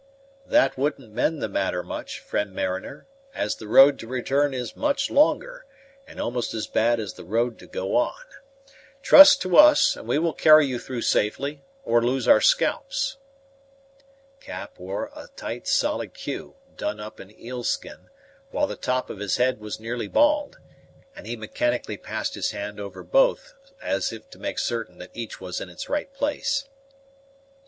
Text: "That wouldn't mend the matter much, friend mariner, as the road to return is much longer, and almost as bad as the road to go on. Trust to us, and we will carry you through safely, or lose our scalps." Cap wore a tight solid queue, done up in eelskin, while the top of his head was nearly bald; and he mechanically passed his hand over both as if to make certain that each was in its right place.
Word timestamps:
"That 0.47 0.79
wouldn't 0.79 1.11
mend 1.13 1.43
the 1.43 1.47
matter 1.47 1.83
much, 1.83 2.17
friend 2.17 2.53
mariner, 2.55 3.05
as 3.35 3.57
the 3.57 3.67
road 3.67 3.99
to 3.99 4.07
return 4.07 4.51
is 4.51 4.75
much 4.75 5.11
longer, 5.11 5.63
and 6.07 6.19
almost 6.19 6.55
as 6.55 6.65
bad 6.65 6.99
as 6.99 7.13
the 7.13 7.23
road 7.23 7.59
to 7.59 7.67
go 7.67 7.95
on. 7.95 8.19
Trust 9.03 9.43
to 9.43 9.57
us, 9.57 9.95
and 9.95 10.07
we 10.07 10.17
will 10.17 10.33
carry 10.33 10.65
you 10.65 10.79
through 10.79 11.03
safely, 11.03 11.61
or 11.85 12.01
lose 12.03 12.27
our 12.27 12.41
scalps." 12.41 13.17
Cap 14.39 14.79
wore 14.79 15.11
a 15.15 15.27
tight 15.35 15.67
solid 15.67 16.15
queue, 16.15 16.55
done 16.75 16.99
up 16.99 17.19
in 17.19 17.29
eelskin, 17.39 18.09
while 18.49 18.65
the 18.65 18.75
top 18.75 19.11
of 19.11 19.19
his 19.19 19.37
head 19.37 19.59
was 19.59 19.79
nearly 19.79 20.07
bald; 20.07 20.57
and 21.15 21.27
he 21.27 21.35
mechanically 21.35 21.95
passed 21.95 22.33
his 22.33 22.49
hand 22.49 22.79
over 22.79 23.03
both 23.03 23.53
as 23.83 24.11
if 24.11 24.27
to 24.31 24.39
make 24.39 24.57
certain 24.57 24.97
that 24.97 25.11
each 25.13 25.39
was 25.39 25.61
in 25.61 25.69
its 25.69 25.89
right 25.89 26.11
place. 26.11 26.67